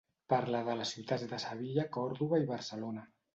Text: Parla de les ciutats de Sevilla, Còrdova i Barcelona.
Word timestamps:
Parla 0.33 0.61
de 0.69 0.77
les 0.79 0.93
ciutats 0.95 1.25
de 1.33 1.39
Sevilla, 1.43 1.85
Còrdova 1.99 2.41
i 2.45 2.49
Barcelona. 2.55 3.07